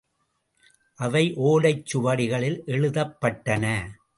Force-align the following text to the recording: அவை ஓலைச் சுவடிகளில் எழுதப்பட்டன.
அவை 0.99 1.33
ஓலைச் 1.35 1.85
சுவடிகளில் 1.93 2.59
எழுதப்பட்டன. 2.65 3.65